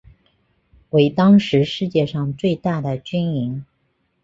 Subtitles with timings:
[0.89, 3.63] 为当时世界上最大的军营。